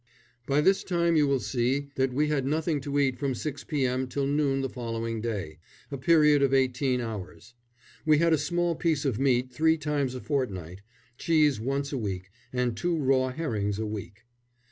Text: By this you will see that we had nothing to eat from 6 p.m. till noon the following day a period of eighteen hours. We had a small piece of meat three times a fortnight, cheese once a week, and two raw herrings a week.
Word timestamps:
By 0.47 0.61
this 0.61 0.83
you 0.89 1.27
will 1.27 1.39
see 1.39 1.89
that 1.93 2.11
we 2.11 2.27
had 2.27 2.43
nothing 2.43 2.81
to 2.81 2.97
eat 2.97 3.19
from 3.19 3.35
6 3.35 3.63
p.m. 3.65 4.07
till 4.07 4.25
noon 4.25 4.61
the 4.61 4.67
following 4.69 5.21
day 5.21 5.59
a 5.91 5.97
period 5.99 6.41
of 6.41 6.55
eighteen 6.55 6.99
hours. 6.99 7.53
We 8.03 8.17
had 8.17 8.33
a 8.33 8.37
small 8.39 8.73
piece 8.73 9.05
of 9.05 9.19
meat 9.19 9.51
three 9.51 9.77
times 9.77 10.15
a 10.15 10.19
fortnight, 10.19 10.81
cheese 11.19 11.59
once 11.59 11.93
a 11.93 11.99
week, 11.99 12.31
and 12.51 12.75
two 12.75 12.97
raw 12.97 13.29
herrings 13.29 13.77
a 13.77 13.85
week. 13.85 14.21